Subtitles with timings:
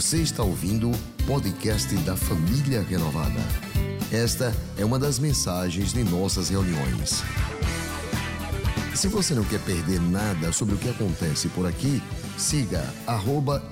[0.00, 3.38] Você está ouvindo o podcast da Família Renovada.
[4.10, 7.22] Esta é uma das mensagens de nossas reuniões.
[8.96, 12.00] Se você não quer perder nada sobre o que acontece por aqui,
[12.38, 12.82] siga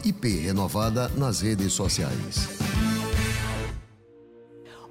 [0.04, 2.46] @iprenovada nas redes sociais.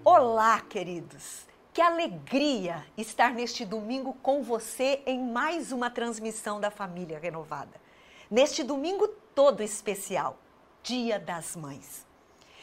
[0.03, 1.45] Olá, queridos!
[1.71, 7.79] Que alegria estar neste domingo com você em mais uma transmissão da Família Renovada.
[8.27, 10.39] Neste domingo todo especial,
[10.87, 12.07] Dia das Mães.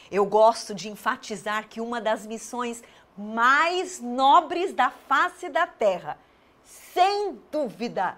[0.09, 2.81] Eu gosto de enfatizar que uma das missões
[3.15, 6.17] mais nobres da face da terra,
[6.63, 8.17] sem dúvida,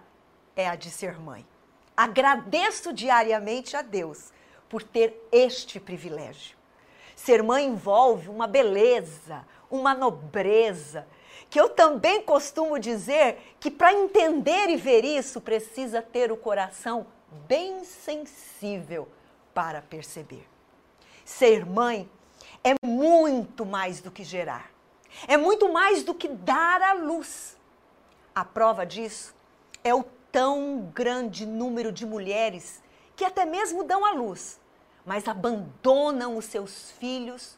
[0.56, 1.46] é a de ser mãe.
[1.96, 4.32] Agradeço diariamente a Deus
[4.70, 6.56] por ter este privilégio.
[7.14, 11.06] Ser mãe envolve uma beleza, uma nobreza,
[11.50, 17.06] que eu também costumo dizer que para entender e ver isso precisa ter o coração
[17.46, 19.10] bem sensível
[19.58, 20.48] para perceber.
[21.26, 22.08] Ser mãe
[22.64, 24.70] é muito mais do que gerar,
[25.28, 27.58] é muito mais do que dar à luz.
[28.36, 29.34] A prova disso
[29.84, 32.84] é o tão grande número de mulheres
[33.16, 34.60] que até mesmo dão à luz,
[35.04, 37.58] mas abandonam os seus filhos.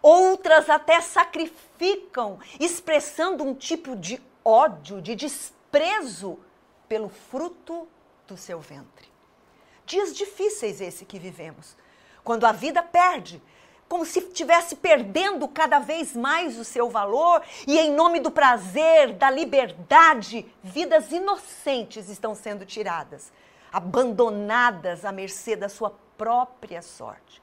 [0.00, 6.38] Outras até sacrificam, expressando um tipo de ódio, de desprezo
[6.88, 7.86] pelo fruto
[8.26, 9.15] do seu ventre.
[9.86, 11.76] Dias difíceis esse que vivemos,
[12.24, 13.40] quando a vida perde,
[13.88, 19.12] como se estivesse perdendo cada vez mais o seu valor e em nome do prazer,
[19.12, 23.32] da liberdade, vidas inocentes estão sendo tiradas,
[23.72, 27.40] abandonadas à mercê da sua própria sorte.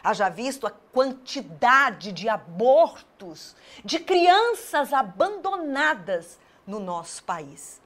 [0.00, 7.80] Haja visto a quantidade de abortos, de crianças abandonadas no nosso país.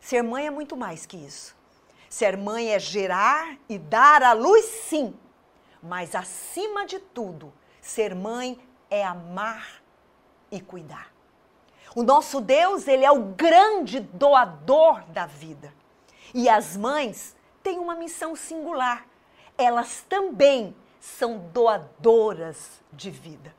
[0.00, 1.58] Ser mãe é muito mais que isso.
[2.10, 5.14] Ser mãe é gerar e dar à luz, sim,
[5.80, 8.58] mas acima de tudo, ser mãe
[8.90, 9.80] é amar
[10.50, 11.12] e cuidar.
[11.94, 15.72] O nosso Deus, ele é o grande doador da vida.
[16.34, 19.06] E as mães têm uma missão singular.
[19.56, 23.54] Elas também são doadoras de vida.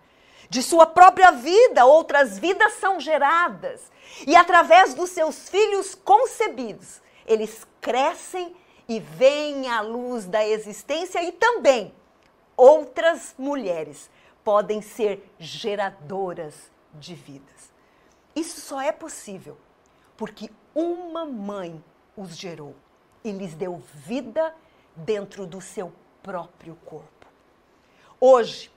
[0.49, 3.89] De sua própria vida, outras vidas são geradas.
[4.27, 8.55] E através dos seus filhos concebidos, eles crescem
[8.87, 11.93] e veem a luz da existência e também
[12.55, 14.09] outras mulheres
[14.43, 17.71] podem ser geradoras de vidas.
[18.35, 19.57] Isso só é possível
[20.15, 21.83] porque uma mãe
[22.15, 22.75] os gerou
[23.23, 24.55] e lhes deu vida
[24.95, 27.27] dentro do seu próprio corpo.
[28.19, 28.71] Hoje,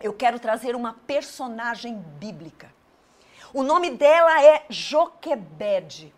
[0.00, 2.72] eu quero trazer uma personagem bíblica.
[3.52, 6.14] O nome dela é Joquebede.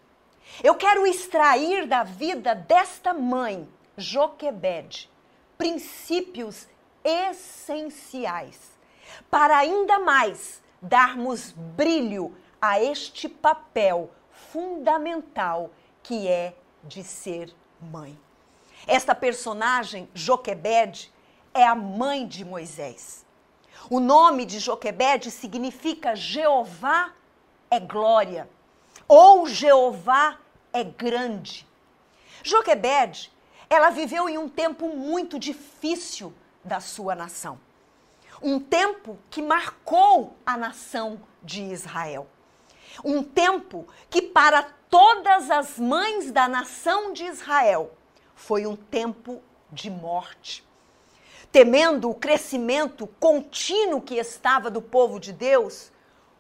[0.63, 5.11] Eu quero extrair da vida desta mãe, Joquebede,
[5.59, 6.69] princípios
[7.05, 8.77] essenciais
[9.31, 15.71] para ainda mais darmos brilho a este papel fundamental
[16.03, 18.19] que é de ser mãe.
[18.87, 21.13] Esta personagem, Joquebede,
[21.53, 23.25] é a mãe de Moisés.
[23.91, 27.13] O nome de Joquebede significa Jeová
[27.71, 28.49] é glória
[29.09, 30.39] ou Jeová
[30.73, 31.67] é grande.
[32.43, 33.33] Joquebede,
[33.69, 36.33] ela viveu em um tempo muito difícil
[36.65, 37.59] da sua nação.
[38.43, 42.27] Um tempo que marcou a nação de Israel.
[43.05, 47.93] Um tempo que, para todas as mães da nação de Israel,
[48.35, 49.43] foi um tempo
[49.73, 50.65] de morte.
[51.51, 55.91] Temendo o crescimento contínuo que estava do povo de Deus,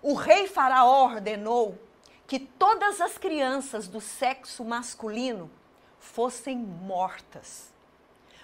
[0.02, 1.78] o rei Faraó ordenou
[2.26, 5.50] que todas as crianças do sexo masculino
[5.98, 7.72] fossem mortas.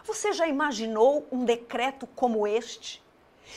[0.04, 3.03] Você já imaginou um decreto como este?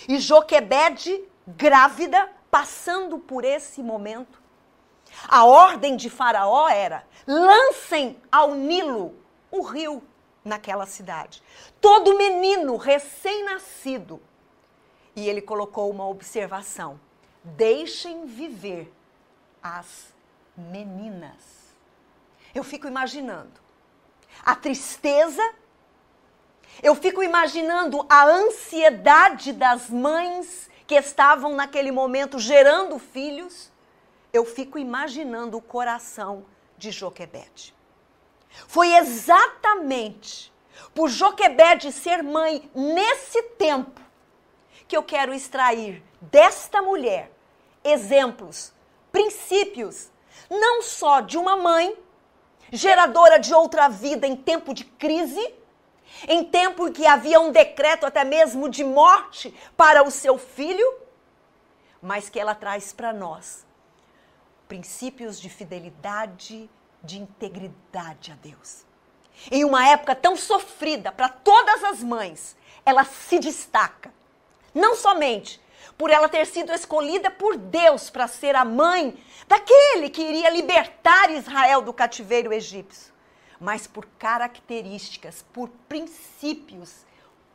[0.08, 4.41] E Joquebede, grávida, passando por esse momento?
[5.28, 9.16] A ordem de Faraó era: lancem ao Nilo,
[9.52, 10.03] o rio,
[10.44, 11.41] naquela cidade.
[11.80, 14.22] Todo menino recém-nascido.
[15.16, 17.00] E ele colocou uma observação:
[17.44, 18.91] deixem viver
[19.64, 20.15] as
[20.57, 21.73] meninas.
[22.53, 23.59] Eu fico imaginando
[24.43, 25.41] a tristeza,
[26.81, 33.72] eu fico imaginando a ansiedade das mães que estavam naquele momento gerando filhos.
[34.31, 36.46] Eu fico imaginando o coração
[36.78, 37.73] de Joquebede.
[38.67, 40.53] Foi exatamente
[40.93, 44.02] por Joquebede ser mãe nesse tempo
[44.87, 47.31] que eu quero extrair desta mulher
[47.84, 48.73] exemplos,
[49.11, 50.09] princípios
[50.50, 51.96] não só de uma mãe,
[52.72, 55.53] geradora de outra vida em tempo de crise,
[56.28, 60.94] em tempo em que havia um decreto até mesmo de morte para o seu filho,
[62.02, 63.66] mas que ela traz para nós
[64.68, 66.70] princípios de fidelidade,
[67.03, 68.84] de integridade a Deus.
[69.52, 74.14] Em uma época tão sofrida para todas as mães, ela se destaca.
[74.74, 75.62] Não somente
[75.97, 79.17] por ela ter sido escolhida por Deus para ser a mãe
[79.47, 83.14] daquele que iria libertar Israel do cativeiro egípcio,
[83.59, 87.05] mas por características, por princípios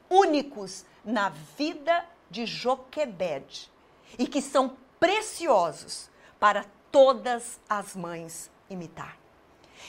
[0.09, 3.71] únicos na vida de Joquebed
[4.19, 9.17] e que são preciosos para todas as mães imitar.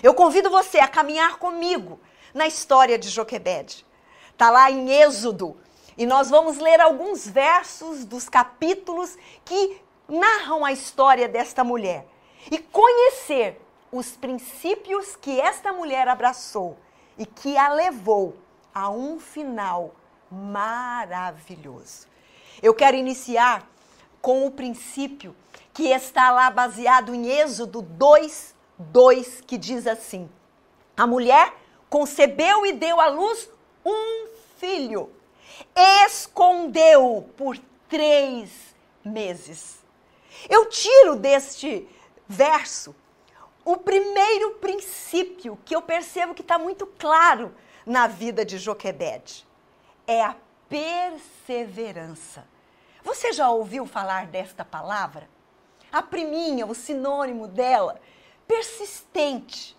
[0.01, 1.99] Eu convido você a caminhar comigo
[2.33, 3.85] na história de Joquebed.
[4.31, 5.57] Está lá em Êxodo.
[5.97, 12.05] E nós vamos ler alguns versos dos capítulos que narram a história desta mulher
[12.49, 13.59] e conhecer
[13.91, 16.77] os princípios que esta mulher abraçou
[17.17, 18.35] e que a levou
[18.73, 19.93] a um final
[20.29, 22.07] maravilhoso.
[22.61, 23.67] Eu quero iniciar
[24.21, 25.35] com o princípio
[25.73, 30.29] que está lá baseado em Êxodo 2, 2, que diz assim:
[30.95, 31.53] A mulher
[31.89, 33.49] concebeu e deu à luz
[33.85, 34.27] um
[34.57, 35.11] filho,
[35.75, 39.79] escondeu por três meses.
[40.49, 41.87] Eu tiro deste
[42.27, 42.95] verso
[43.63, 47.53] o primeiro princípio que eu percebo que está muito claro
[47.85, 49.47] na vida de Joquebed:
[50.07, 50.35] é a
[50.67, 52.47] perseverança.
[53.03, 55.29] Você já ouviu falar desta palavra?
[55.91, 57.99] A priminha, o sinônimo dela,
[58.47, 59.77] persistente.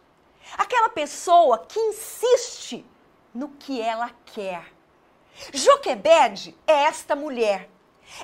[0.58, 2.84] Aquela pessoa que insiste
[3.34, 4.66] no que ela quer.
[5.52, 7.68] Joquebed é esta mulher.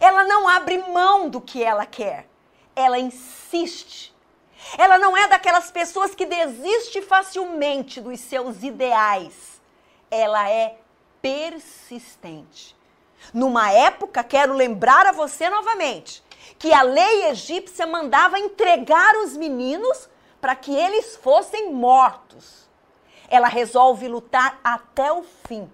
[0.01, 2.29] Ela não abre mão do que ela quer.
[2.77, 4.15] Ela insiste.
[4.77, 9.61] Ela não é daquelas pessoas que desiste facilmente dos seus ideais.
[10.11, 10.79] Ela é
[11.23, 12.77] persistente.
[13.33, 16.23] Numa época, quero lembrar a você novamente,
[16.59, 20.09] que a lei egípcia mandava entregar os meninos
[20.41, 22.69] para que eles fossem mortos.
[23.29, 25.71] Ela resolve lutar até o fim,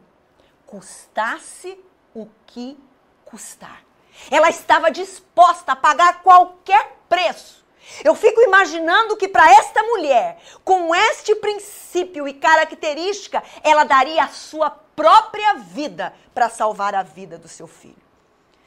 [0.74, 1.78] custasse
[2.12, 2.76] o que
[3.24, 3.84] custar.
[4.28, 7.64] Ela estava disposta a pagar qualquer preço.
[8.02, 14.28] Eu fico imaginando que para esta mulher, com este princípio e característica, ela daria a
[14.28, 18.02] sua própria vida para salvar a vida do seu filho.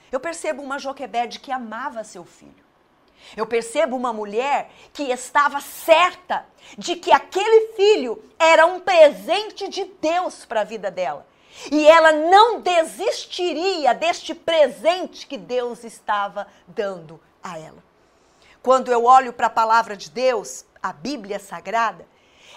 [0.09, 2.65] Eu percebo uma Joquebede que amava seu filho.
[3.35, 6.45] Eu percebo uma mulher que estava certa
[6.77, 11.27] de que aquele filho era um presente de Deus para a vida dela.
[11.71, 17.83] E ela não desistiria deste presente que Deus estava dando a ela.
[18.61, 22.07] Quando eu olho para a palavra de Deus, a Bíblia Sagrada,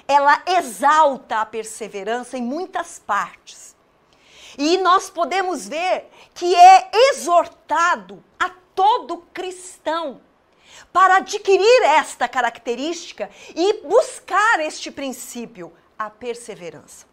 [0.07, 3.77] ela exalta a perseverança em muitas partes.
[4.59, 10.21] E nós podemos ver que é exortado a todo cristão
[10.93, 17.10] para adquirir esta característica e buscar este princípio, a perseverança.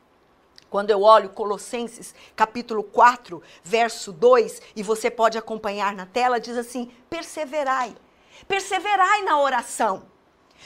[0.70, 6.58] Quando eu olho Colossenses capítulo 4, verso 2, e você pode acompanhar na tela, diz
[6.58, 7.96] assim: perseverai.
[8.48, 10.04] Perseverai na oração.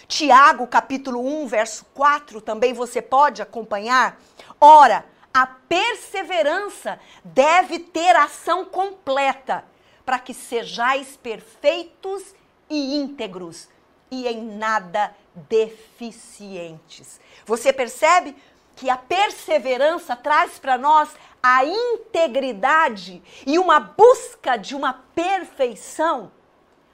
[0.07, 4.19] Tiago, capítulo 1, verso 4, também você pode acompanhar.
[4.59, 9.63] Ora, a perseverança deve ter ação completa,
[10.05, 12.34] para que sejais perfeitos
[12.70, 13.70] e íntegros
[14.10, 17.20] e em nada deficientes.
[17.46, 18.36] Você percebe
[18.81, 21.07] que a perseverança traz para nós
[21.43, 26.31] a integridade e uma busca de uma perfeição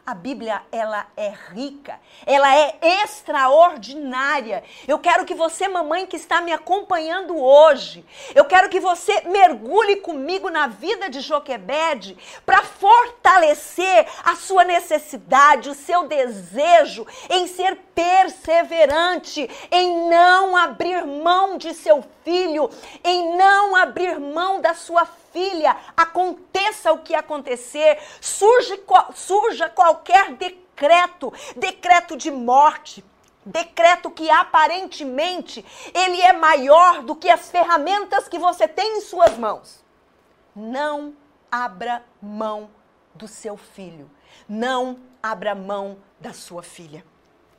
[0.07, 4.63] a Bíblia, ela é rica, ela é extraordinária.
[4.87, 9.97] Eu quero que você, mamãe que está me acompanhando hoje, eu quero que você mergulhe
[9.97, 17.75] comigo na vida de Joquebede para fortalecer a sua necessidade, o seu desejo em ser
[17.93, 22.69] perseverante, em não abrir mão de seu filho,
[23.03, 25.26] em não abrir mão da sua filha,
[25.95, 28.83] aconteça o que acontecer, surge,
[29.15, 33.03] surja qualquer decreto, decreto de morte,
[33.45, 35.63] decreto que aparentemente
[35.93, 39.83] ele é maior do que as ferramentas que você tem em suas mãos.
[40.55, 41.15] Não
[41.51, 42.69] abra mão
[43.13, 44.09] do seu filho.
[44.47, 47.03] Não abra mão da sua filha.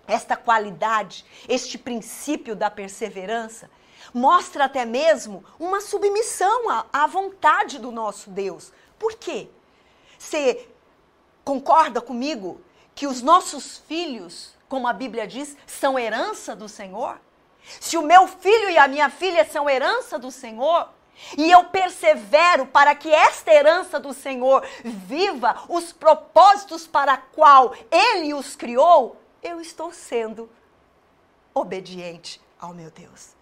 [0.06, 3.70] Esta qualidade, este princípio da perseverança,
[4.12, 8.72] mostra até mesmo uma submissão à, à vontade do nosso Deus.
[8.98, 9.48] Por quê?
[10.18, 10.68] Você
[11.44, 12.60] concorda comigo
[12.94, 17.20] que os nossos filhos, como a Bíblia diz, são herança do Senhor?
[17.80, 20.88] Se o meu filho e a minha filha são herança do Senhor,
[21.36, 28.32] e eu persevero para que esta herança do Senhor viva os propósitos para qual Ele
[28.34, 30.48] os criou, eu estou sendo
[31.52, 33.37] obediente ao meu Deus.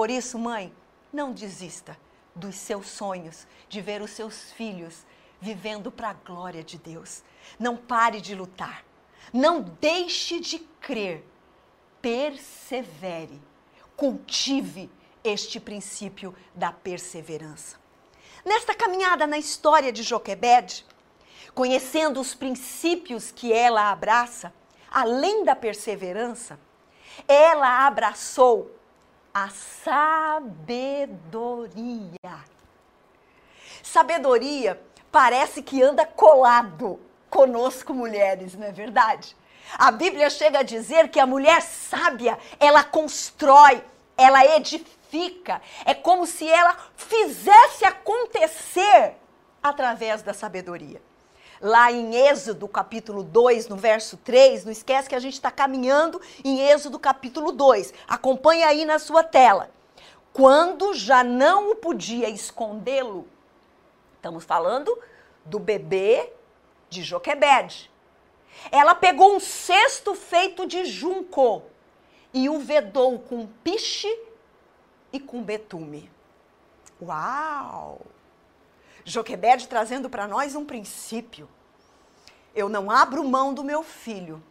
[0.00, 0.74] Por isso, mãe,
[1.12, 1.94] não desista
[2.34, 5.04] dos seus sonhos de ver os seus filhos
[5.38, 7.22] vivendo para a glória de Deus.
[7.58, 8.82] Não pare de lutar.
[9.30, 11.22] Não deixe de crer.
[12.00, 13.42] Persevere.
[13.94, 14.90] Cultive
[15.22, 17.76] este princípio da perseverança.
[18.42, 20.86] Nesta caminhada na história de Joquebed,
[21.54, 24.50] conhecendo os princípios que ela abraça,
[24.90, 26.58] além da perseverança,
[27.28, 28.79] ela abraçou
[29.32, 30.48] a sabedoria.
[33.82, 39.36] Sabedoria parece que anda colado conosco mulheres, não é verdade?
[39.78, 43.82] A Bíblia chega a dizer que a mulher sábia, ela constrói,
[44.16, 45.60] ela edifica fica.
[45.84, 49.16] É como se ela fizesse acontecer
[49.62, 51.02] através da sabedoria.
[51.60, 56.18] Lá em Êxodo, capítulo 2, no verso 3, não esquece que a gente está caminhando
[56.42, 57.92] em Êxodo, capítulo 2.
[58.08, 59.70] Acompanha aí na sua tela.
[60.32, 63.28] Quando já não o podia escondê-lo,
[64.16, 64.96] estamos falando
[65.44, 66.32] do bebê
[66.88, 67.90] de Joquebed.
[68.72, 71.62] Ela pegou um cesto feito de junco
[72.32, 74.08] e o vedou com piche
[75.12, 76.10] e com betume.
[77.02, 78.00] Uau!
[79.10, 81.48] Joquebed trazendo para nós um princípio.
[82.54, 84.42] Eu não abro mão do meu filho,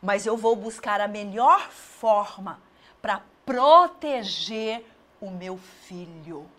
[0.00, 2.60] mas eu vou buscar a melhor forma
[3.00, 4.84] para proteger
[5.20, 6.50] o meu filho.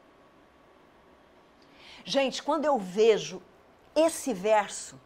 [2.06, 3.42] Gente, quando eu vejo
[3.96, 5.00] esse verso,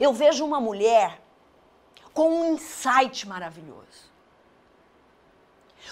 [0.00, 1.20] eu vejo uma mulher
[2.12, 4.08] com um insight maravilhoso.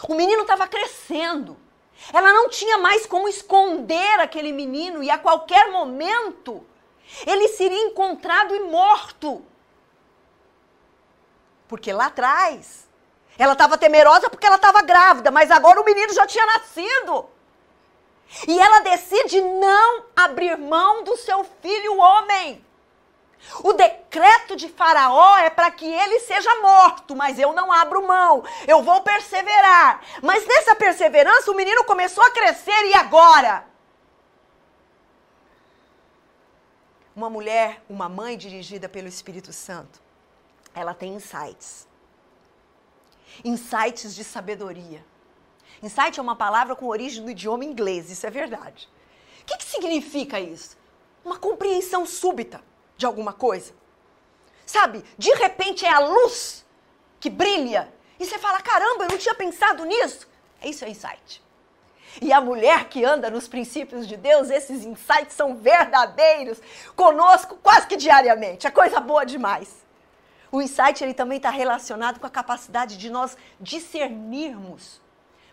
[0.08, 1.65] O menino estava crescendo.
[2.12, 6.64] Ela não tinha mais como esconder aquele menino e a qualquer momento
[7.26, 9.44] ele seria encontrado e morto.
[11.68, 12.88] Porque lá atrás
[13.38, 17.28] ela estava temerosa porque ela estava grávida, mas agora o menino já tinha nascido.
[18.48, 22.65] E ela decide não abrir mão do seu filho homem.
[23.62, 28.44] O decreto de Faraó é para que ele seja morto, mas eu não abro mão,
[28.66, 30.02] eu vou perseverar.
[30.22, 33.64] Mas nessa perseverança, o menino começou a crescer e agora?
[37.14, 40.02] Uma mulher, uma mãe dirigida pelo Espírito Santo,
[40.74, 41.86] ela tem insights.
[43.44, 45.04] Insights de sabedoria.
[45.82, 48.88] Insight é uma palavra com origem do idioma inglês, isso é verdade.
[49.42, 50.76] O que, que significa isso?
[51.24, 52.62] Uma compreensão súbita
[52.96, 53.72] de alguma coisa.
[54.64, 55.04] Sabe?
[55.16, 56.64] De repente é a luz
[57.20, 60.28] que brilha e você fala: caramba, eu não tinha pensado nisso.
[60.60, 61.44] É isso é insight.
[62.20, 66.58] E a mulher que anda nos princípios de Deus, esses insights são verdadeiros
[66.94, 68.66] conosco quase que diariamente.
[68.66, 69.84] É coisa boa demais.
[70.50, 75.02] O insight ele também está relacionado com a capacidade de nós discernirmos.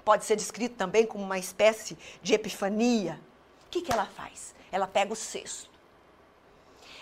[0.05, 3.19] Pode ser descrito também como uma espécie de epifania.
[3.65, 4.55] O que, que ela faz?
[4.71, 5.72] Ela pega o cesto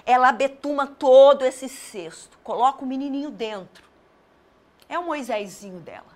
[0.06, 3.90] ela abetuma todo esse cesto, coloca o menininho dentro.
[4.90, 6.12] É o Moisésinho dela.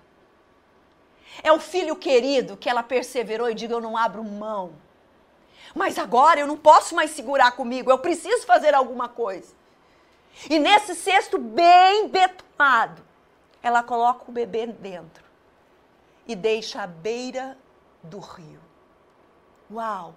[1.42, 4.72] É o filho querido que ela perseverou e diga: Eu não abro mão.
[5.74, 9.54] Mas agora eu não posso mais segurar comigo, eu preciso fazer alguma coisa.
[10.48, 13.02] E nesse cesto bem betumado,
[13.62, 15.24] ela coloca o bebê dentro
[16.26, 17.56] e deixa à beira
[18.02, 18.60] do rio.
[19.70, 20.14] Uau!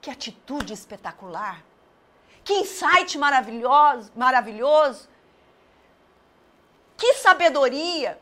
[0.00, 1.64] Que atitude espetacular!
[2.44, 5.08] Que insight maravilhoso, maravilhoso.
[6.96, 8.18] Que sabedoria.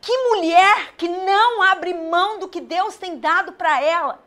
[0.00, 4.22] Que mulher que não abre mão do que Deus tem dado para ela.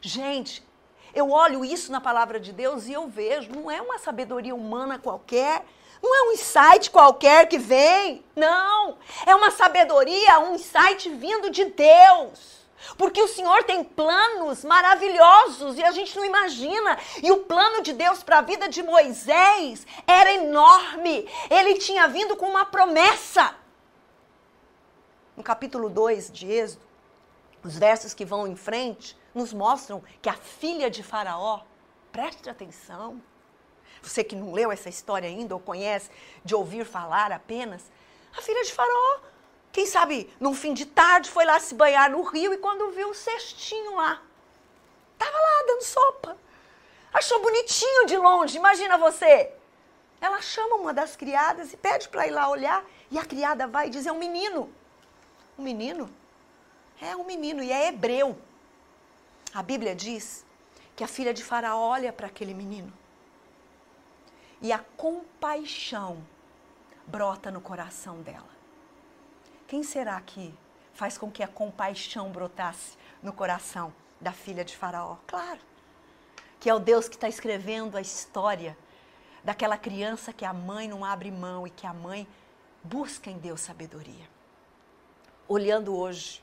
[0.00, 0.66] Gente,
[1.14, 4.98] eu olho isso na palavra de Deus e eu vejo, não é uma sabedoria humana
[4.98, 5.64] qualquer,
[6.02, 8.98] não é um insight qualquer que vem, não.
[9.26, 12.67] É uma sabedoria, um insight vindo de Deus.
[12.96, 16.98] Porque o Senhor tem planos maravilhosos e a gente não imagina.
[17.22, 21.28] E o plano de Deus para a vida de Moisés era enorme.
[21.50, 23.54] Ele tinha vindo com uma promessa.
[25.36, 26.86] No capítulo 2 de Êxodo,
[27.62, 31.60] os versos que vão em frente nos mostram que a filha de Faraó,
[32.10, 33.20] preste atenção,
[34.02, 36.10] você que não leu essa história ainda ou conhece
[36.44, 37.90] de ouvir falar apenas,
[38.36, 39.20] a filha de Faraó
[39.72, 43.10] quem sabe, num fim de tarde, foi lá se banhar no rio e quando viu
[43.10, 44.20] o cestinho lá,
[45.18, 46.36] tava lá dando sopa.
[47.12, 49.52] Achou bonitinho de longe, imagina você.
[50.20, 52.84] Ela chama uma das criadas e pede para ir lá olhar.
[53.10, 54.72] E a criada vai e diz: É um menino.
[55.58, 56.10] Um menino?
[57.00, 58.36] É um menino, e é hebreu.
[59.54, 60.44] A Bíblia diz
[60.96, 62.92] que a filha de Faraó olha para aquele menino
[64.60, 66.18] e a compaixão
[67.06, 68.57] brota no coração dela.
[69.68, 70.54] Quem será que
[70.94, 75.18] faz com que a compaixão brotasse no coração da filha de Faraó?
[75.26, 75.60] Claro,
[76.58, 78.76] que é o Deus que está escrevendo a história
[79.44, 82.26] daquela criança que a mãe não abre mão e que a mãe
[82.82, 84.26] busca em Deus sabedoria.
[85.46, 86.42] Olhando hoje,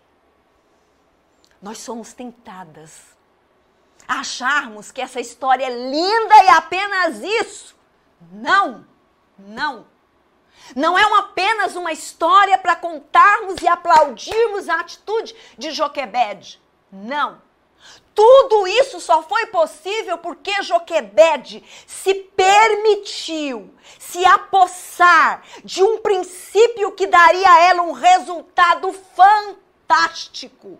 [1.59, 3.17] nós somos tentadas
[4.07, 7.75] a acharmos que essa história é linda e apenas isso.
[8.31, 8.85] Não,
[9.35, 9.94] não.
[10.73, 16.61] Não é apenas uma história para contarmos e aplaudirmos a atitude de Joquebed.
[16.91, 17.41] Não.
[18.15, 27.07] Tudo isso só foi possível porque Joquebed se permitiu se apossar de um princípio que
[27.07, 30.79] daria a ela um resultado fantástico.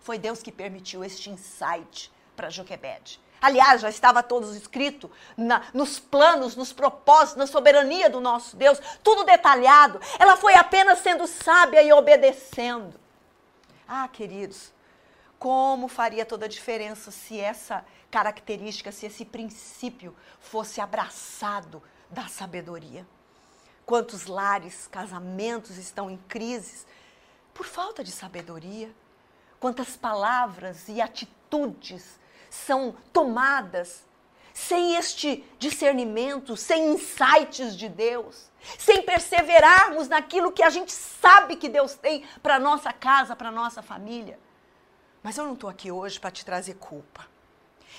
[0.00, 3.20] Foi Deus que permitiu este insight para Joquebed.
[3.42, 8.80] Aliás, já estava todo escrito na, nos planos, nos propósitos, na soberania do nosso Deus,
[9.02, 10.00] tudo detalhado.
[10.16, 12.94] Ela foi apenas sendo sábia e obedecendo.
[13.88, 14.72] Ah, queridos,
[15.40, 23.04] como faria toda a diferença se essa característica, se esse princípio fosse abraçado da sabedoria?
[23.84, 26.86] Quantos lares, casamentos estão em crises
[27.52, 28.94] por falta de sabedoria?
[29.58, 32.21] Quantas palavras e atitudes
[32.52, 34.04] são tomadas
[34.52, 41.66] sem este discernimento, sem insights de Deus, sem perseverarmos naquilo que a gente sabe que
[41.66, 44.38] Deus tem para nossa casa, para nossa família.
[45.22, 47.26] Mas eu não estou aqui hoje para te trazer culpa.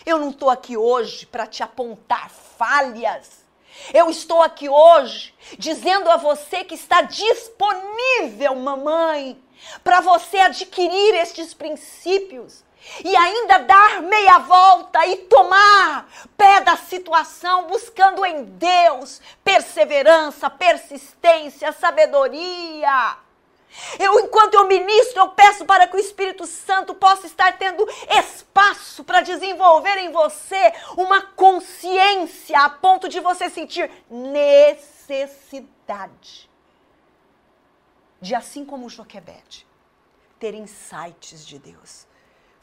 [0.06, 3.44] Eu não estou aqui hoje para te apontar falhas.
[3.92, 9.42] Eu estou aqui hoje dizendo a você que está disponível, mamãe,
[9.84, 12.64] para você adquirir estes princípios
[13.04, 21.72] e ainda dar meia volta e tomar pé da situação, buscando em Deus perseverança, persistência,
[21.72, 23.18] sabedoria.
[23.98, 29.04] Eu, enquanto eu ministro, eu peço para que o Espírito Santo possa estar tendo espaço
[29.04, 36.48] para desenvolver em você uma consciência a ponto de você sentir necessidade
[38.22, 39.66] de, assim como Joquebede,
[40.40, 42.06] ter insights de Deus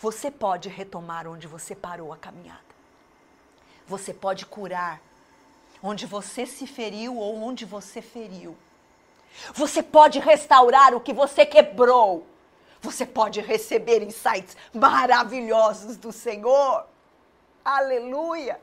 [0.00, 2.70] você pode retomar onde você parou a caminhada.
[3.86, 4.98] Você pode curar
[5.82, 8.56] onde você se feriu ou onde você feriu.
[9.52, 12.26] Você pode restaurar o que você quebrou.
[12.80, 16.86] Você pode receber insights maravilhosos do Senhor.
[17.62, 18.58] Aleluia!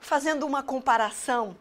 [0.00, 1.54] Fazendo uma comparação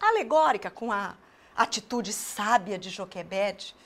[0.00, 1.14] alegórica com a
[1.54, 3.76] atitude sábia de Joquebede,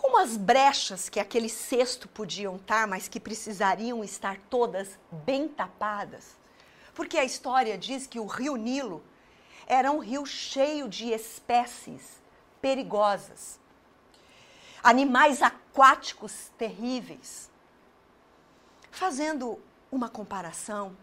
[0.00, 6.38] como as brechas que aquele cesto podiam estar, mas que precisariam estar todas bem tapadas.
[6.94, 9.04] Porque a história diz que o rio Nilo
[9.66, 12.18] era um rio cheio de espécies
[12.62, 13.60] perigosas,
[14.82, 17.50] animais aquáticos terríveis.
[18.90, 19.60] Fazendo
[19.92, 20.96] uma comparação,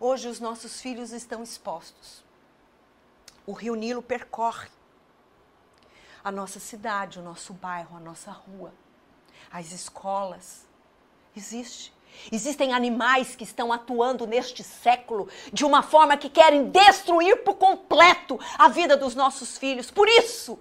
[0.00, 2.24] hoje os nossos filhos estão expostos.
[3.46, 4.68] O rio Nilo percorre
[6.24, 8.72] a nossa cidade, o nosso bairro, a nossa rua,
[9.50, 10.66] as escolas.
[11.36, 11.92] Existe.
[12.30, 18.38] Existem animais que estão atuando neste século de uma forma que querem destruir por completo
[18.58, 19.90] a vida dos nossos filhos.
[19.90, 20.58] Por isso,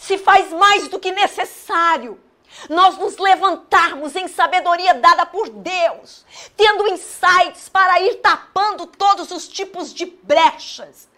[0.00, 2.20] se faz mais do que necessário
[2.68, 9.48] nós nos levantarmos em sabedoria dada por Deus, tendo insights para ir tapando todos os
[9.48, 11.08] tipos de brechas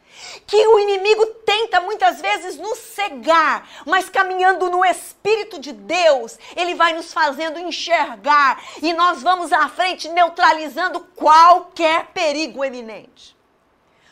[0.46, 6.74] que o inimigo tenta muitas vezes nos cegar, mas caminhando no Espírito de Deus, ele
[6.74, 13.36] vai nos fazendo enxergar e nós vamos à frente neutralizando qualquer perigo eminente.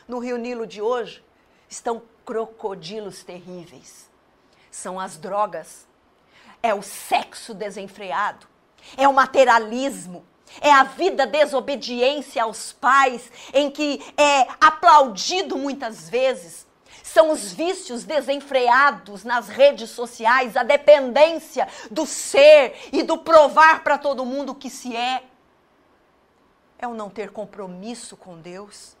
[0.07, 1.23] No Rio Nilo de hoje
[1.69, 4.09] estão crocodilos terríveis.
[4.69, 5.87] São as drogas,
[6.63, 8.47] é o sexo desenfreado,
[8.95, 10.25] é o materialismo,
[10.59, 16.67] é a vida desobediência aos pais, em que é aplaudido muitas vezes.
[17.03, 23.97] São os vícios desenfreados nas redes sociais, a dependência do ser e do provar para
[23.97, 25.23] todo mundo que se é.
[26.79, 28.95] É o não ter compromisso com Deus.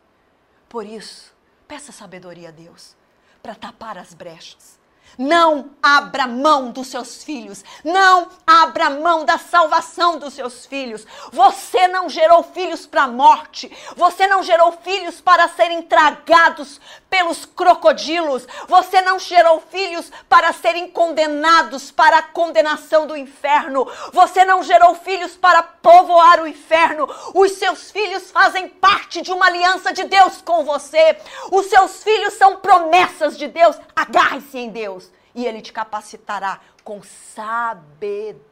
[0.67, 1.33] Por isso,
[1.67, 2.95] peça sabedoria a Deus
[3.41, 4.80] para tapar as brechas
[5.17, 7.63] Não abra mão dos seus filhos.
[7.83, 11.05] Não abra mão da salvação dos seus filhos.
[11.31, 13.71] Você não gerou filhos para a morte.
[13.95, 18.47] Você não gerou filhos para serem tragados pelos crocodilos.
[18.67, 23.87] Você não gerou filhos para serem condenados para a condenação do inferno.
[24.13, 27.07] Você não gerou filhos para povoar o inferno.
[27.33, 31.17] Os seus filhos fazem parte de uma aliança de Deus com você.
[31.51, 33.77] Os seus filhos são promessas de Deus.
[33.95, 35.00] Agarre-se em Deus
[35.33, 38.45] e Ele te capacitará com sabedoria.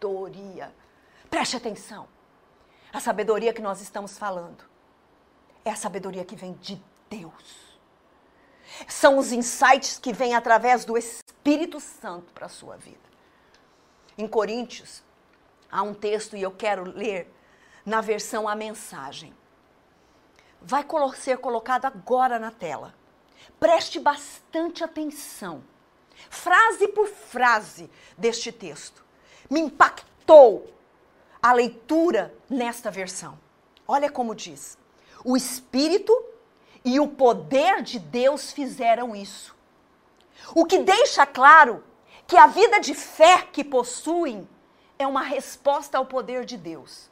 [1.30, 2.08] Preste atenção.
[2.92, 4.64] A sabedoria que nós estamos falando
[5.64, 7.78] é a sabedoria que vem de Deus.
[8.88, 13.10] São os insights que vêm através do Espírito Santo para a sua vida.
[14.18, 15.04] Em Coríntios,
[15.72, 17.32] há um texto e eu quero ler
[17.86, 19.36] na versão A Mensagem.
[20.62, 22.94] Vai ser colocado agora na tela.
[23.60, 25.64] Preste bastante atenção
[26.30, 29.04] frase por frase deste texto.
[29.50, 30.74] Me impactou
[31.42, 33.40] a leitura nesta versão.
[33.88, 34.78] Olha como diz:
[35.24, 36.14] o Espírito
[36.84, 39.56] e o poder de Deus fizeram isso.
[40.56, 41.84] O que deixa claro
[42.28, 44.48] que a vida de fé que possuem
[44.98, 47.10] é uma resposta ao poder de Deus.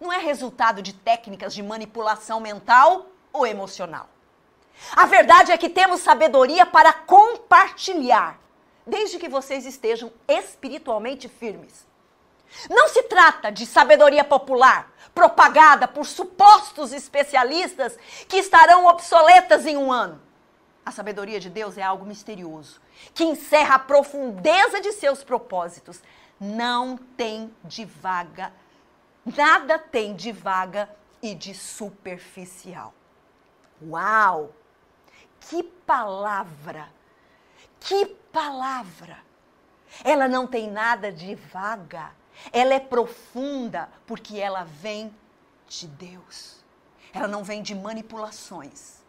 [0.00, 4.08] Não é resultado de técnicas de manipulação mental ou emocional.
[4.96, 8.38] A verdade é que temos sabedoria para compartilhar,
[8.86, 11.86] desde que vocês estejam espiritualmente firmes.
[12.70, 17.96] Não se trata de sabedoria popular, propagada por supostos especialistas
[18.28, 20.20] que estarão obsoletas em um ano.
[20.84, 22.80] A sabedoria de Deus é algo misterioso,
[23.14, 26.00] que encerra a profundeza de seus propósitos.
[26.38, 28.52] Não tem de vaga,
[29.24, 30.88] nada tem de vaga
[31.22, 32.92] e de superficial.
[33.82, 34.52] Uau!
[35.48, 36.88] Que palavra!
[37.80, 39.18] Que palavra!
[40.02, 42.10] Ela não tem nada de vaga.
[42.52, 45.14] Ela é profunda porque ela vem
[45.68, 46.64] de Deus.
[47.12, 49.04] Ela não vem de manipulações.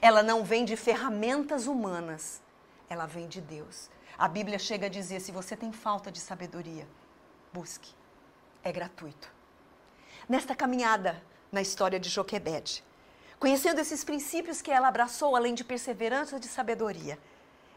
[0.00, 2.42] Ela não vem de ferramentas humanas.
[2.88, 3.88] Ela vem de Deus.
[4.18, 6.86] A Bíblia chega a dizer: se você tem falta de sabedoria,
[7.52, 7.94] busque.
[8.62, 9.32] É gratuito.
[10.28, 12.84] Nesta caminhada na história de Joquebede,
[13.40, 17.18] Conhecendo esses princípios que ela abraçou, além de perseverança e de sabedoria,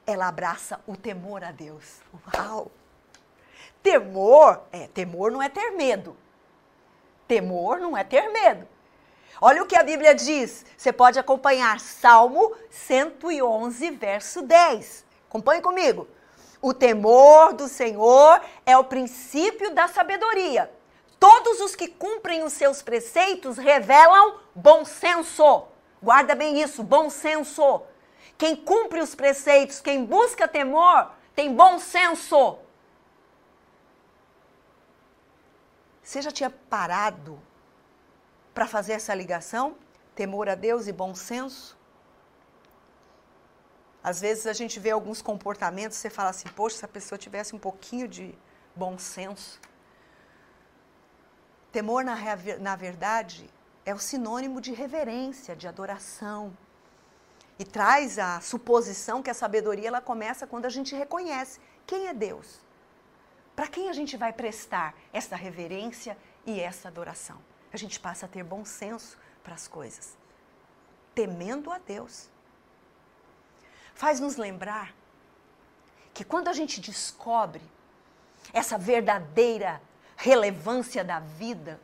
[0.06, 2.02] ela abraça o temor a Deus.
[2.36, 2.70] Uau!
[3.82, 6.18] Temor, é, temor não é ter medo.
[7.26, 8.68] Temor não é ter medo.
[9.40, 10.66] Olha o que a Bíblia diz.
[10.78, 15.06] Você pode acompanhar Salmo 111, verso 10.
[15.30, 16.10] Acompanhe comigo.
[16.62, 20.70] O temor do Senhor é o princípio da sabedoria.
[21.20, 25.68] Todos os que cumprem os seus preceitos revelam bom senso.
[26.02, 27.82] Guarda bem isso, bom senso.
[28.38, 32.58] Quem cumpre os preceitos, quem busca temor, tem bom senso.
[36.04, 37.40] Você já tinha parado
[38.54, 39.76] para fazer essa ligação?
[40.14, 41.78] Temor a Deus e bom senso?
[44.04, 47.56] Às vezes a gente vê alguns comportamentos, você fala assim, poxa, se a pessoa tivesse
[47.56, 48.38] um pouquinho de
[48.76, 49.62] bom senso.
[51.74, 52.16] Temor, na,
[52.60, 53.50] na verdade,
[53.84, 56.56] é o sinônimo de reverência, de adoração.
[57.58, 62.14] E traz a suposição que a sabedoria ela começa quando a gente reconhece quem é
[62.14, 62.62] Deus.
[63.56, 67.40] Para quem a gente vai prestar essa reverência e essa adoração?
[67.72, 70.16] A gente passa a ter bom senso para as coisas,
[71.16, 72.30] temendo a Deus.
[73.96, 74.94] Faz nos lembrar
[76.14, 77.64] que quando a gente descobre
[78.54, 79.82] essa verdadeira
[80.24, 81.82] relevância da vida,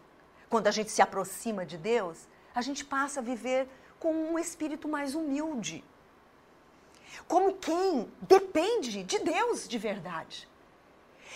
[0.50, 2.26] quando a gente se aproxima de Deus,
[2.56, 3.68] a gente passa a viver
[4.00, 5.84] com um espírito mais humilde.
[7.28, 10.48] Como quem depende de Deus de verdade.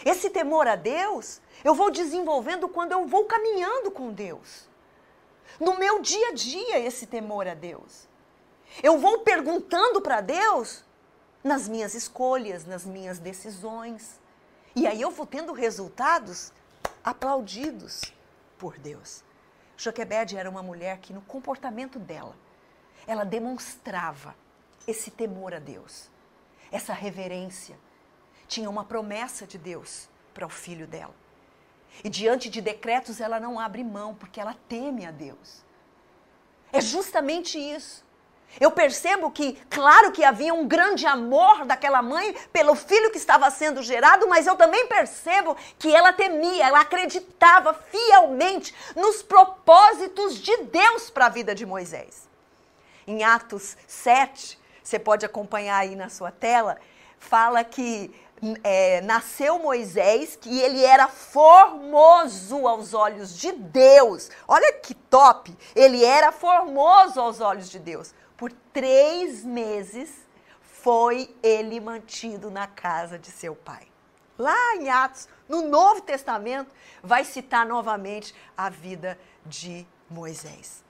[0.05, 4.69] Esse temor a Deus eu vou desenvolvendo quando eu vou caminhando com Deus.
[5.59, 8.07] No meu dia a dia, esse temor a Deus.
[8.81, 10.85] Eu vou perguntando para Deus
[11.43, 14.21] nas minhas escolhas, nas minhas decisões.
[14.73, 16.53] E aí eu vou tendo resultados
[17.03, 18.13] aplaudidos
[18.57, 19.23] por Deus.
[19.75, 22.35] Joquebede era uma mulher que, no comportamento dela,
[23.05, 24.35] ela demonstrava
[24.87, 26.09] esse temor a Deus,
[26.71, 27.77] essa reverência.
[28.47, 31.15] Tinha uma promessa de Deus para o filho dela.
[32.03, 35.63] E diante de decretos ela não abre mão, porque ela teme a Deus.
[36.71, 38.03] É justamente isso.
[38.59, 43.49] Eu percebo que, claro que havia um grande amor daquela mãe pelo filho que estava
[43.49, 50.55] sendo gerado, mas eu também percebo que ela temia, ela acreditava fielmente nos propósitos de
[50.63, 52.29] Deus para a vida de Moisés.
[53.07, 56.77] Em Atos 7, você pode acompanhar aí na sua tela,
[57.19, 58.13] fala que
[58.63, 64.29] é, nasceu Moisés, que ele era formoso aos olhos de Deus.
[64.47, 65.55] Olha que top!
[65.75, 68.13] Ele era formoso aos olhos de Deus.
[68.73, 70.11] Três meses
[70.59, 73.87] foi ele mantido na casa de seu pai.
[74.37, 80.83] Lá em Atos, no Novo Testamento, vai citar novamente a vida de Moisés.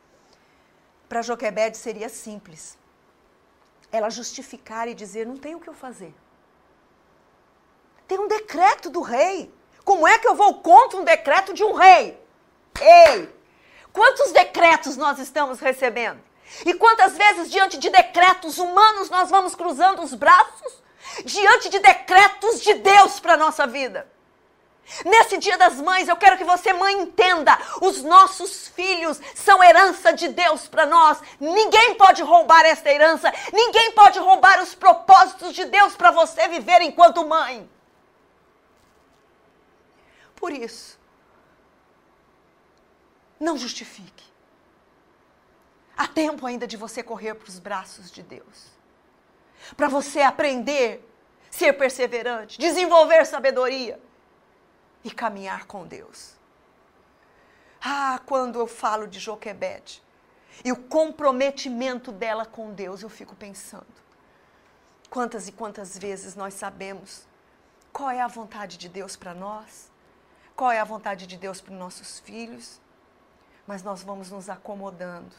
[1.10, 2.78] Para Joquebede seria simples.
[3.92, 6.16] Ela justificar e dizer: não tem o que eu fazer.
[8.08, 9.54] Tem um decreto do rei.
[9.84, 12.18] Como é que eu vou contra um decreto de um rei?
[12.80, 13.30] Ei!
[13.92, 16.20] Quantos decretos nós estamos recebendo?
[16.66, 20.82] E quantas vezes, diante de decretos humanos, nós vamos cruzando os braços?
[21.26, 24.12] Diante de decretos de Deus para a nossa vida.
[25.06, 30.14] Nesse dia das mães, eu quero que você, mãe, entenda: os nossos filhos são herança
[30.14, 31.20] de Deus para nós.
[31.40, 36.82] Ninguém pode roubar esta herança, ninguém pode roubar os propósitos de Deus para você viver
[36.82, 37.70] enquanto mãe.
[40.36, 41.00] Por isso,
[43.40, 44.33] não justifique.
[45.96, 48.72] Há tempo ainda de você correr para os braços de Deus.
[49.78, 51.08] Para você aprender,
[51.50, 54.00] ser perseverante, desenvolver sabedoria
[55.04, 56.34] e caminhar com Deus.
[57.82, 60.02] Ah, quando eu falo de Joquebede
[60.64, 63.86] e o comprometimento dela com Deus, eu fico pensando.
[65.10, 67.28] Quantas e quantas vezes nós sabemos
[67.92, 69.94] qual é a vontade de Deus para nós?
[70.56, 72.80] qual é a vontade de Deus para os nossos filhos,
[73.66, 75.36] mas nós vamos nos acomodando,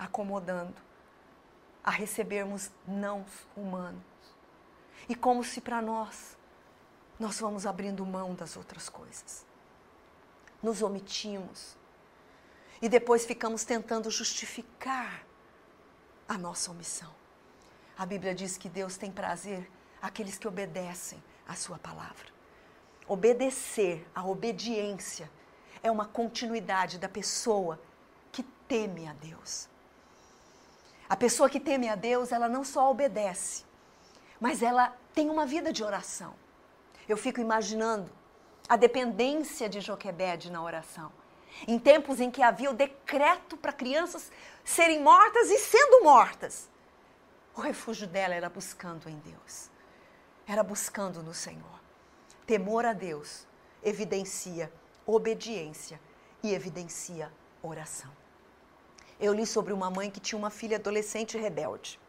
[0.00, 0.74] acomodando
[1.84, 4.02] a recebermos não humanos.
[5.06, 6.36] E como se para nós
[7.18, 9.44] nós vamos abrindo mão das outras coisas.
[10.62, 11.76] Nos omitimos.
[12.80, 15.26] E depois ficamos tentando justificar
[16.26, 17.14] a nossa omissão.
[17.98, 22.28] A Bíblia diz que Deus tem prazer àqueles que obedecem à sua palavra.
[23.06, 25.30] Obedecer, a obediência,
[25.82, 27.78] é uma continuidade da pessoa
[28.32, 29.68] que teme a Deus.
[31.10, 33.64] A pessoa que teme a Deus, ela não só obedece,
[34.38, 36.36] mas ela tem uma vida de oração.
[37.08, 38.08] Eu fico imaginando
[38.68, 41.10] a dependência de Joquebede na oração.
[41.66, 44.30] Em tempos em que havia o decreto para crianças
[44.64, 46.70] serem mortas e sendo mortas,
[47.56, 49.68] o refúgio dela era buscando em Deus,
[50.46, 51.80] era buscando no Senhor.
[52.46, 53.48] Temor a Deus
[53.82, 54.72] evidencia
[55.04, 56.00] obediência
[56.40, 58.19] e evidencia oração.
[59.20, 62.00] Eu li sobre uma mãe que tinha uma filha adolescente rebelde.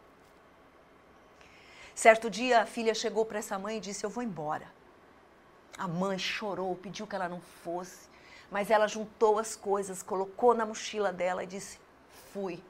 [1.93, 4.67] Certo dia, a filha chegou para essa mãe e disse: Eu vou embora.
[5.77, 8.07] A mãe chorou, pediu que ela não fosse,
[8.49, 11.79] mas ela juntou as coisas, colocou na mochila dela e disse:
[12.31, 12.63] Fui.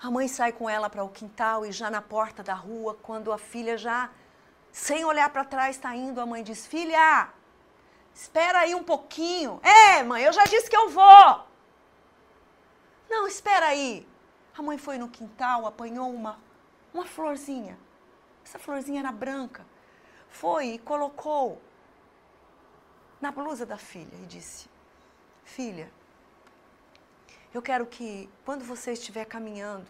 [0.00, 3.32] A mãe sai com ela para o quintal e já na porta da rua, quando
[3.32, 4.08] a filha já
[4.70, 6.20] sem olhar para trás, está indo.
[6.20, 7.28] A mãe diz: Filha,
[8.14, 9.60] espera aí um pouquinho.
[9.64, 11.47] É, mãe, eu já disse que eu vou.
[13.08, 14.06] Não, espera aí.
[14.56, 16.38] A mãe foi no quintal, apanhou uma,
[16.92, 17.78] uma florzinha.
[18.44, 19.64] Essa florzinha era branca.
[20.28, 21.60] Foi e colocou
[23.20, 24.68] na blusa da filha e disse:
[25.44, 25.90] Filha,
[27.52, 29.88] eu quero que quando você estiver caminhando,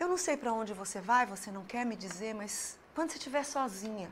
[0.00, 3.18] eu não sei para onde você vai, você não quer me dizer, mas quando você
[3.18, 4.10] estiver sozinha,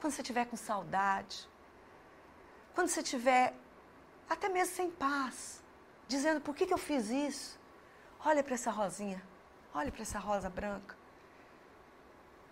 [0.00, 1.48] quando você estiver com saudade,
[2.74, 3.54] quando você estiver
[4.28, 5.62] até mesmo sem paz,
[6.12, 7.58] dizendo por que, que eu fiz isso,
[8.24, 9.22] olha para essa rosinha,
[9.74, 10.96] olha para essa rosa branca.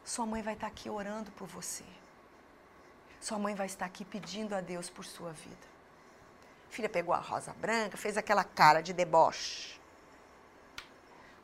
[0.05, 1.85] Sua mãe vai estar aqui orando por você.
[3.21, 5.67] Sua mãe vai estar aqui pedindo a Deus por sua vida.
[6.69, 9.79] A filha pegou a rosa branca, fez aquela cara de deboche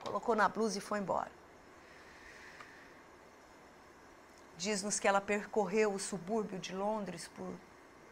[0.04, 1.32] colocou na blusa e foi embora.
[4.56, 7.52] Diz-nos que ela percorreu o subúrbio de Londres por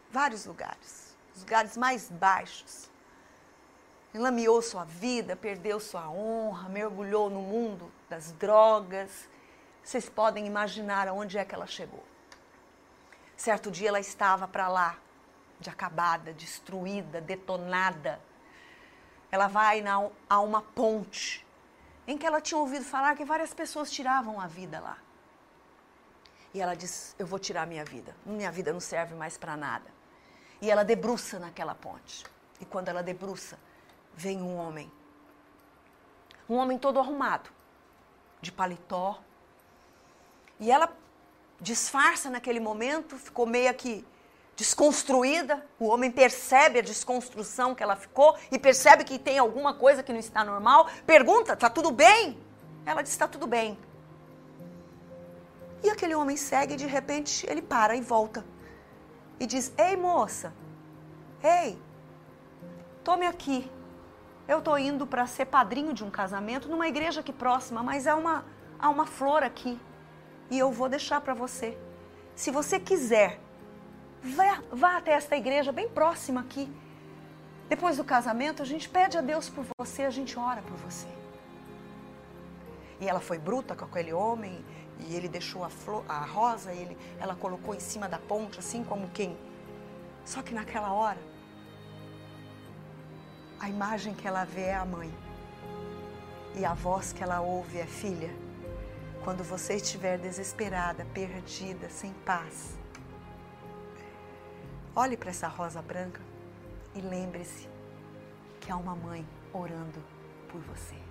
[0.09, 2.89] vários lugares, os lugares mais baixos.
[4.13, 9.27] Enlameou sua vida, perdeu sua honra, mergulhou no mundo das drogas.
[9.83, 12.03] Vocês podem imaginar aonde é que ela chegou.
[13.35, 14.97] Certo dia ela estava para lá,
[15.59, 18.21] de acabada, destruída, detonada.
[19.31, 21.45] Ela vai na, a uma ponte
[22.05, 24.97] em que ela tinha ouvido falar que várias pessoas tiravam a vida lá.
[26.53, 28.15] E ela diz: Eu vou tirar minha vida.
[28.23, 29.89] Minha vida não serve mais para nada.
[30.61, 32.23] E ela debruça naquela ponte.
[32.59, 33.57] E quando ela debruça,
[34.15, 34.91] vem um homem.
[36.49, 37.49] Um homem todo arrumado,
[38.41, 39.19] de paletó.
[40.59, 40.91] E ela
[41.59, 44.05] disfarça naquele momento, ficou meio que
[44.55, 45.65] desconstruída.
[45.79, 50.11] O homem percebe a desconstrução que ela ficou e percebe que tem alguma coisa que
[50.11, 50.87] não está normal.
[51.05, 52.37] Pergunta: está tudo bem?
[52.85, 53.77] Ela diz: está tudo bem.
[55.83, 58.45] E aquele homem segue e de repente ele para e volta.
[59.39, 60.53] E diz: Ei, moça,
[61.43, 61.77] ei,
[63.03, 63.69] tome aqui.
[64.47, 68.15] Eu estou indo para ser padrinho de um casamento numa igreja aqui próxima, mas há
[68.15, 68.45] uma,
[68.77, 69.79] há uma flor aqui.
[70.51, 71.77] E eu vou deixar para você.
[72.35, 73.39] Se você quiser,
[74.21, 76.69] vá, vá até esta igreja bem próxima aqui.
[77.69, 81.07] Depois do casamento, a gente pede a Deus por você, a gente ora por você.
[82.99, 84.63] E ela foi bruta com aquele homem,
[84.99, 88.83] e ele deixou a, flor, a rosa, ele, ela colocou em cima da ponte, assim
[88.83, 89.37] como quem.
[90.25, 91.17] Só que naquela hora,
[93.63, 95.09] a imagem que ela vê é a mãe.
[96.53, 98.29] E a voz que ela ouve é filha.
[99.23, 102.77] Quando você estiver desesperada, perdida, sem paz,
[104.93, 106.19] olhe para essa rosa branca
[106.93, 107.69] e lembre-se
[108.59, 110.03] que há uma mãe orando
[110.49, 111.02] por você.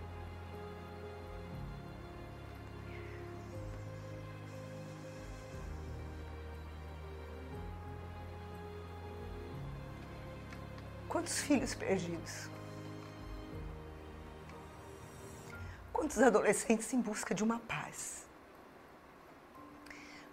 [11.13, 12.49] Quantos filhos perdidos?
[15.93, 18.25] Quantos adolescentes em busca de uma paz?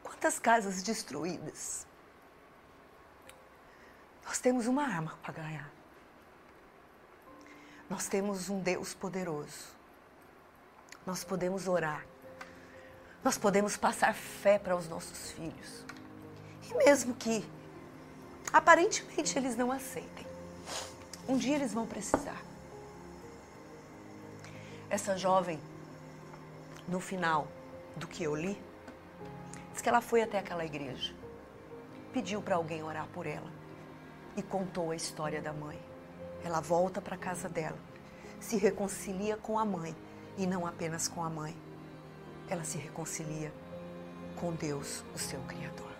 [0.01, 1.85] Quantas casas destruídas?
[4.23, 5.69] Nós temos uma arma para ganhar.
[7.89, 9.75] Nós temos um Deus poderoso.
[11.05, 12.05] Nós podemos orar.
[13.21, 15.83] Nós podemos passar fé para os nossos filhos.
[16.71, 17.45] E mesmo que
[18.53, 20.28] aparentemente eles não aceitem,
[21.29, 22.41] um dia eles vão precisar.
[24.89, 25.59] Essa jovem,
[26.87, 27.47] no final
[27.95, 28.59] do que eu li,
[29.71, 31.13] diz que ela foi até aquela igreja,
[32.11, 33.51] pediu para alguém orar por ela
[34.35, 35.79] e contou a história da mãe.
[36.43, 37.77] Ela volta para casa dela,
[38.39, 39.95] se reconcilia com a mãe
[40.35, 41.55] e não apenas com a mãe.
[42.49, 43.53] Ela se reconcilia
[44.35, 45.91] com Deus, o seu Criador.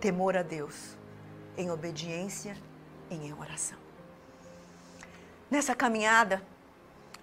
[0.00, 0.96] Temor a Deus,
[1.56, 2.56] em obediência
[3.08, 3.81] e em oração.
[5.52, 6.42] Nessa caminhada,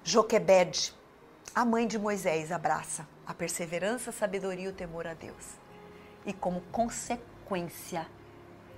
[0.03, 0.93] Joquebed,
[1.55, 5.57] a mãe de Moisés, abraça a perseverança, a sabedoria e o temor a Deus.
[6.23, 8.05] E como consequência,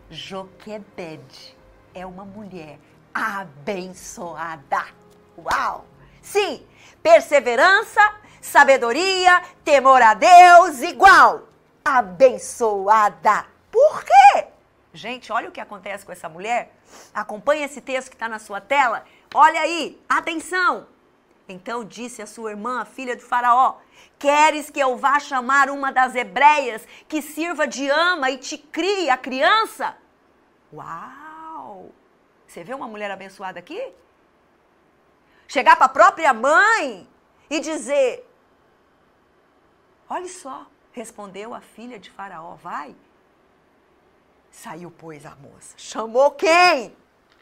[0.10, 1.58] Joquebed
[1.94, 2.80] é uma mulher
[3.14, 4.86] abençoada.
[5.38, 5.84] Uau!
[6.22, 6.66] Sim,
[7.04, 8.00] perseverança,
[8.40, 11.50] sabedoria, temor a Deus igual
[11.84, 13.48] abençoada.
[13.70, 14.48] Por quê?
[14.94, 16.74] Gente, olha o que acontece com essa mulher.
[17.14, 19.06] Acompanhe esse texto que está na sua tela.
[19.34, 20.88] Olha aí, atenção!
[21.48, 23.78] Então disse a sua irmã, a filha de Faraó:
[24.20, 29.10] Queres que eu vá chamar uma das hebreias que sirva de ama e te crie
[29.10, 29.98] a criança?
[30.74, 31.92] Uau!
[32.46, 33.94] Você vê uma mulher abençoada aqui?
[35.48, 37.08] Chegar para a própria mãe
[37.50, 38.30] e dizer:
[40.10, 42.96] Olha só, respondeu a filha de Faraó: Vai.
[44.50, 45.76] Saiu, pois, a moça.
[45.78, 46.96] Chamou quem?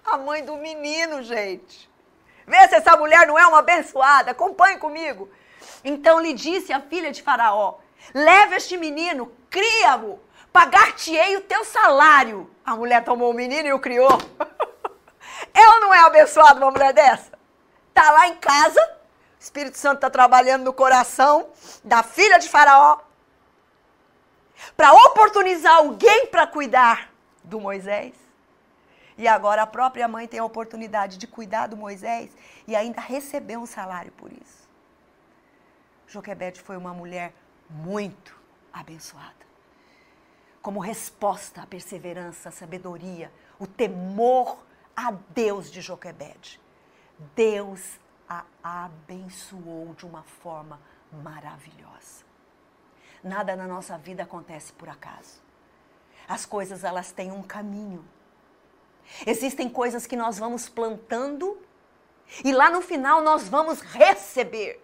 [0.06, 1.90] A mãe do menino, gente.
[2.48, 4.32] Vê se essa mulher não é uma abençoada.
[4.32, 5.30] Acompanhe comigo.
[5.84, 7.76] Então lhe disse a filha de Faraó:
[8.14, 10.20] Leva este menino, cria-o,
[10.52, 12.50] pagar-te-ei o teu salário.
[12.66, 14.18] A mulher tomou o menino e o criou.
[15.54, 17.38] Ela não é abençoada, uma mulher dessa?
[17.94, 18.82] Tá lá em casa,
[19.40, 21.50] o Espírito Santo está trabalhando no coração
[21.84, 23.00] da filha de Faraó
[24.76, 27.10] para oportunizar alguém para cuidar
[27.44, 28.14] do Moisés.
[29.20, 32.32] E agora a própria mãe tem a oportunidade de cuidar do Moisés
[32.66, 34.70] e ainda receber um salário por isso.
[36.08, 37.34] Joquebede foi uma mulher
[37.70, 38.34] muito
[38.72, 39.46] abençoada.
[40.62, 43.30] Como resposta à perseverança, à sabedoria,
[43.60, 44.64] o temor
[44.96, 46.58] a Deus de Joquebede,
[47.36, 50.80] Deus a abençoou de uma forma
[51.12, 52.24] maravilhosa.
[53.22, 55.42] Nada na nossa vida acontece por acaso.
[56.26, 58.06] As coisas elas têm um caminho.
[59.26, 61.62] Existem coisas que nós vamos plantando
[62.44, 64.84] e lá no final nós vamos receber.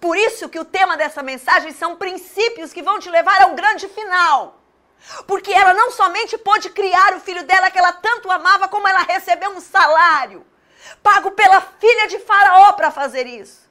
[0.00, 3.88] Por isso que o tema dessa mensagem são princípios que vão te levar ao grande
[3.88, 4.58] final.
[5.26, 9.00] Porque ela não somente pôde criar o filho dela que ela tanto amava, como ela
[9.00, 10.46] recebeu um salário
[11.02, 13.68] pago pela filha de Faraó para fazer isso.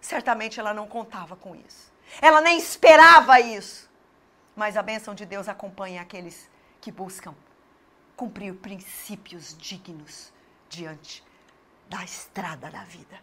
[0.00, 1.92] Certamente ela não contava com isso.
[2.20, 3.88] Ela nem esperava isso.
[4.54, 6.48] Mas a bênção de Deus acompanha aqueles
[6.80, 7.34] que buscam
[8.18, 10.32] cumprir princípios dignos
[10.68, 11.24] diante
[11.88, 13.16] da estrada da vida.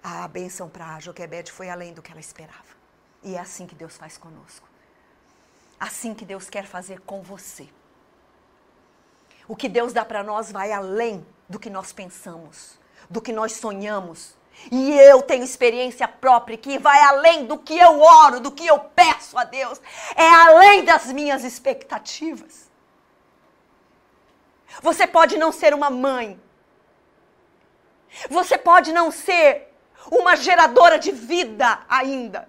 [0.00, 2.78] A bênção para Joquebede foi além do que ela esperava.
[3.24, 4.68] E é assim que Deus faz conosco.
[5.80, 7.68] Assim que Deus quer fazer com você.
[9.48, 12.78] O que Deus dá para nós vai além do que nós pensamos,
[13.10, 14.36] do que nós sonhamos,
[14.70, 18.78] E eu tenho experiência própria que vai além do que eu oro, do que eu
[18.78, 19.80] peço a Deus.
[20.14, 22.69] É além das minhas expectativas.
[24.82, 26.40] Você pode não ser uma mãe.
[28.28, 29.72] Você pode não ser
[30.10, 32.48] uma geradora de vida ainda.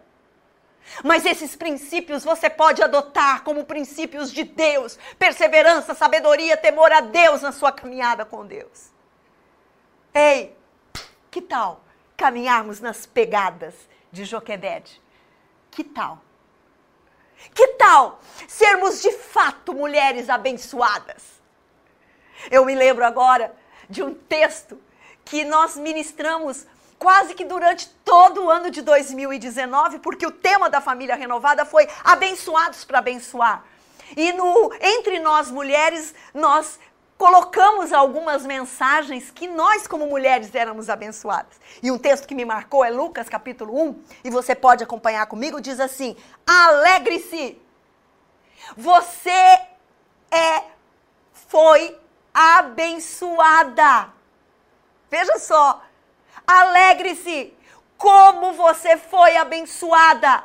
[1.03, 7.41] Mas esses princípios você pode adotar como princípios de Deus: perseverança, sabedoria, temor a Deus
[7.41, 8.91] na sua caminhada com Deus.
[10.13, 10.57] Ei,
[11.29, 11.83] que tal
[12.17, 13.73] caminharmos nas pegadas
[14.11, 15.01] de Joquebede?
[15.69, 16.21] Que tal?
[17.55, 21.40] Que tal sermos de fato mulheres abençoadas?
[22.49, 23.53] Eu me lembro agora
[23.89, 24.79] de um texto
[25.25, 26.65] que nós ministramos
[26.97, 31.87] quase que durante todo o ano de 2019, porque o tema da família renovada foi
[32.03, 33.65] abençoados para abençoar.
[34.15, 36.79] E no entre nós mulheres, nós
[37.17, 41.59] colocamos algumas mensagens que nós como mulheres éramos abençoadas.
[41.81, 45.61] E um texto que me marcou é Lucas capítulo 1, e você pode acompanhar comigo,
[45.61, 46.15] diz assim:
[46.45, 47.61] Alegre-se.
[48.77, 49.29] Você
[50.31, 50.63] é
[51.47, 51.97] foi
[52.33, 54.09] abençoada.
[55.09, 55.81] Veja só,
[56.45, 57.53] Alegre-se,
[57.97, 60.43] como você foi abençoada.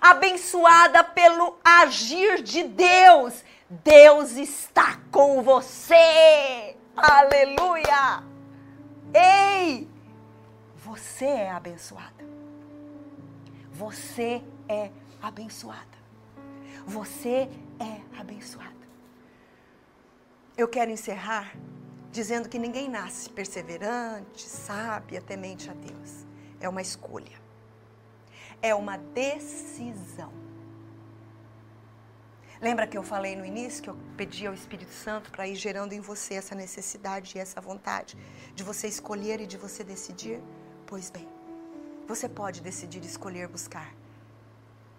[0.00, 3.42] Abençoada pelo agir de Deus.
[3.68, 6.76] Deus está com você.
[6.96, 8.22] Aleluia!
[9.12, 9.88] Ei!
[10.76, 12.24] Você é abençoada.
[13.72, 15.98] Você é abençoada.
[16.86, 17.48] Você
[17.80, 18.77] é abençoada.
[20.58, 21.56] Eu quero encerrar
[22.10, 26.26] dizendo que ninguém nasce perseverante, sábia, temente a Deus.
[26.60, 27.40] É uma escolha.
[28.60, 30.32] É uma decisão.
[32.60, 35.92] Lembra que eu falei no início que eu pedi ao Espírito Santo para ir gerando
[35.92, 38.18] em você essa necessidade e essa vontade
[38.52, 40.42] de você escolher e de você decidir?
[40.88, 41.28] Pois bem,
[42.08, 43.94] você pode decidir escolher buscar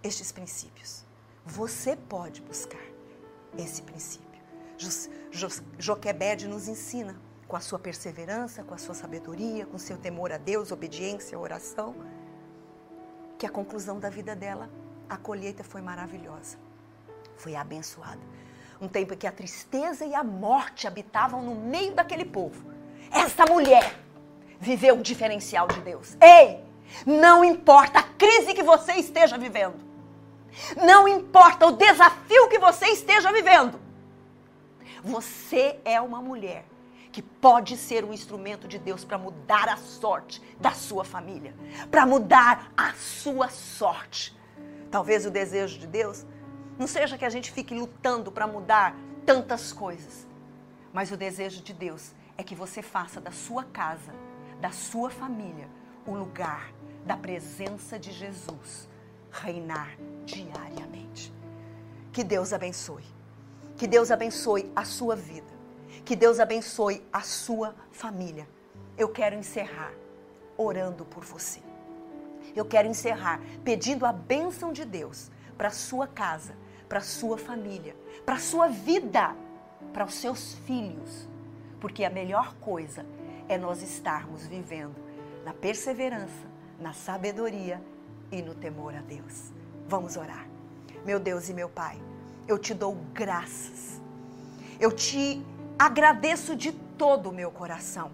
[0.02, 1.04] estes princípios.
[1.46, 2.86] Você pode buscar
[3.58, 4.29] esse princípio.
[5.78, 7.16] Joquebede nos ensina
[7.48, 11.96] com a sua perseverança, com a sua sabedoria, com seu temor a Deus, obediência, oração,
[13.38, 14.70] que a conclusão da vida dela,
[15.10, 16.58] a colheita foi maravilhosa,
[17.36, 18.22] foi abençoada.
[18.80, 22.64] Um tempo em que a tristeza e a morte habitavam no meio daquele povo.
[23.12, 24.00] Essa mulher
[24.60, 26.16] viveu um diferencial de Deus.
[26.22, 26.64] Ei,
[27.06, 29.80] não importa a crise que você esteja vivendo,
[30.84, 33.80] não importa o desafio que você esteja vivendo,
[35.04, 36.66] você é uma mulher
[37.12, 41.56] que pode ser um instrumento de Deus para mudar a sorte da sua família,
[41.90, 44.38] para mudar a sua sorte.
[44.92, 46.26] Talvez o desejo de Deus
[46.78, 48.96] não seja que a gente fique lutando para mudar
[49.26, 50.28] tantas coisas,
[50.94, 54.14] mas o desejo de Deus é que você faça da sua casa,
[54.62, 55.68] da sua família,
[56.06, 56.72] o lugar
[57.06, 58.88] da presença de Jesus
[59.32, 61.34] reinar diariamente.
[62.12, 63.19] Que Deus abençoe.
[63.80, 65.48] Que Deus abençoe a sua vida.
[66.04, 68.46] Que Deus abençoe a sua família.
[68.98, 69.94] Eu quero encerrar
[70.58, 71.62] orando por você.
[72.54, 76.58] Eu quero encerrar pedindo a bênção de Deus para sua casa,
[76.90, 79.34] para sua família, para a sua vida,
[79.94, 81.30] para os seus filhos.
[81.80, 83.06] Porque a melhor coisa
[83.48, 84.98] é nós estarmos vivendo
[85.46, 87.82] na perseverança, na sabedoria
[88.30, 89.54] e no temor a Deus.
[89.88, 90.50] Vamos orar.
[91.06, 92.09] Meu Deus e meu Pai
[92.50, 94.02] eu te dou graças.
[94.80, 95.46] Eu te
[95.78, 98.12] agradeço de todo o meu coração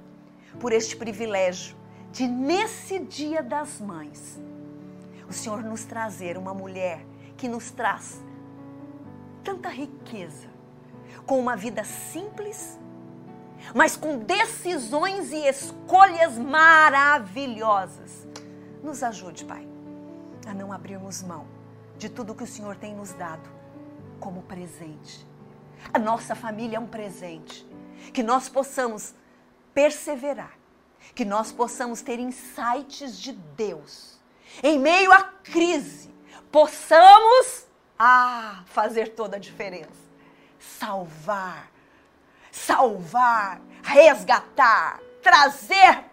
[0.60, 1.76] por este privilégio
[2.12, 4.40] de, nesse Dia das Mães,
[5.28, 7.06] o Senhor nos trazer uma mulher
[7.38, 8.22] que nos traz
[9.44, 10.50] tanta riqueza,
[11.26, 12.78] com uma vida simples,
[13.74, 18.28] mas com decisões e escolhas maravilhosas.
[18.84, 19.66] Nos ajude, Pai,
[20.46, 21.48] a não abrirmos mão
[21.98, 23.55] de tudo que o Senhor tem nos dado
[24.20, 25.26] como presente.
[25.94, 27.66] A nossa família é um presente.
[28.14, 29.14] Que nós possamos
[29.74, 30.58] perseverar,
[31.14, 34.20] que nós possamos ter insights de Deus.
[34.64, 36.14] Em meio à crise,
[36.52, 37.66] possamos
[38.00, 40.06] ah, fazer toda a diferença.
[40.60, 41.70] Salvar,
[42.52, 46.06] salvar, resgatar, trazer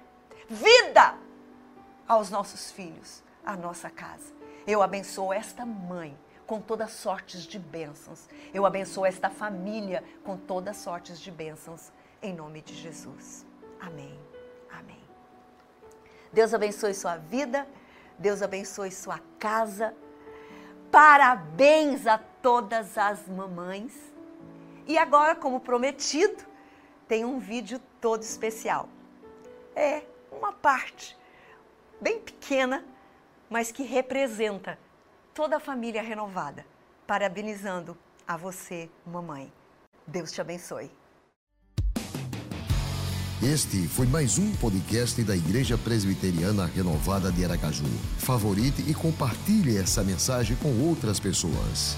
[0.48, 1.14] vida
[2.06, 4.32] aos nossos filhos, à nossa casa.
[4.66, 6.16] Eu abençoo esta mãe
[6.52, 8.28] com todas sortes de bênçãos.
[8.52, 11.90] Eu abençoo esta família com todas sortes de bênçãos,
[12.20, 13.46] em nome de Jesus.
[13.80, 14.20] Amém.
[14.70, 15.00] Amém.
[16.30, 17.66] Deus abençoe sua vida,
[18.18, 19.94] Deus abençoe sua casa.
[20.90, 24.12] Parabéns a todas as mamães.
[24.86, 26.44] E agora, como prometido,
[27.08, 28.90] tem um vídeo todo especial.
[29.74, 31.16] É uma parte,
[31.98, 32.84] bem pequena,
[33.48, 34.78] mas que representa
[35.34, 36.64] toda a família renovada.
[37.06, 39.52] Parabenizando a você, mamãe.
[40.06, 40.90] Deus te abençoe.
[43.42, 47.84] Este foi mais um podcast da Igreja Presbiteriana Renovada de Aracaju.
[48.18, 51.96] Favorite e compartilhe essa mensagem com outras pessoas.